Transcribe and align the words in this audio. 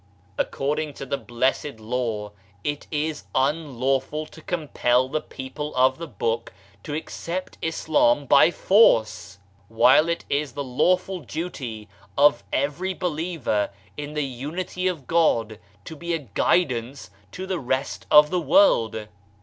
According 0.39 0.95
to 0.95 1.05
the 1.05 1.19
blessed 1.19 1.79
Law 1.79 2.31
it 2.63 2.87
is 2.89 3.25
unlawful 3.35 4.25
to 4.25 4.41
compel 4.41 5.07
the 5.07 5.21
people 5.21 5.75
of 5.75 5.99
the 5.99 6.07
Book 6.07 6.51
to 6.81 6.95
accept 6.95 7.59
Islam 7.61 8.25
by 8.25 8.49
force, 8.49 9.37
while 9.67 10.09
it 10.09 10.25
is 10.27 10.53
the 10.53 10.63
lawful 10.63 11.19
duty 11.19 11.87
of 12.17 12.43
every 12.51 12.95
believer 12.95 13.69
in 13.95 14.15
the 14.15 14.25
Unity 14.25 14.87
of 14.87 15.05
God 15.05 15.59
to 15.85 15.95
be 15.95 16.15
a 16.15 16.17
guidance 16.17 17.11
to 17.33 17.45
the 17.45 17.59
rest 17.59 18.07
of 18.09 18.31
the 18.31 18.41
world. 18.41 19.05